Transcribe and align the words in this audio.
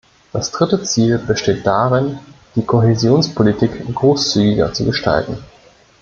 Das 0.33 0.49
dritte 0.49 0.81
Ziel 0.81 1.19
besteht 1.19 1.63
darin, 1.67 2.17
die 2.55 2.65
Kohäsionspolitik 2.65 3.93
großzügiger 3.93 4.73
zu 4.73 4.83
gestalten. 4.85 5.37